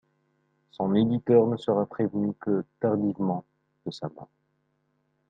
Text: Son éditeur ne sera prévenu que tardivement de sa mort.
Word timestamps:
Son 0.71 0.95
éditeur 0.95 1.45
ne 1.45 1.57
sera 1.57 1.85
prévenu 1.85 2.33
que 2.39 2.65
tardivement 2.79 3.45
de 3.85 3.91
sa 3.91 4.09
mort. 4.09 4.29